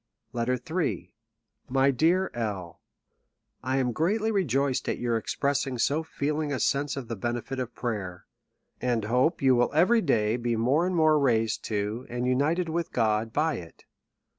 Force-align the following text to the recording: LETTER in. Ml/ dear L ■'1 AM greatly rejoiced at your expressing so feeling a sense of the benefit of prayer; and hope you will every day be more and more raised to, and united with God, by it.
LETTER 0.33 0.59
in. 0.81 1.09
Ml/ 1.69 1.95
dear 1.95 2.31
L 2.33 2.81
■'1 3.63 3.75
AM 3.77 3.91
greatly 3.91 4.31
rejoiced 4.31 4.89
at 4.89 4.97
your 4.97 5.15
expressing 5.15 5.77
so 5.77 6.01
feeling 6.01 6.51
a 6.51 6.59
sense 6.59 6.97
of 6.97 7.07
the 7.07 7.15
benefit 7.15 7.59
of 7.59 7.75
prayer; 7.75 8.25
and 8.81 9.05
hope 9.05 9.43
you 9.43 9.53
will 9.55 9.71
every 9.75 10.01
day 10.01 10.37
be 10.37 10.55
more 10.55 10.87
and 10.87 10.95
more 10.95 11.19
raised 11.19 11.63
to, 11.65 12.07
and 12.09 12.25
united 12.25 12.67
with 12.67 12.91
God, 12.91 13.31
by 13.31 13.57
it. 13.57 13.85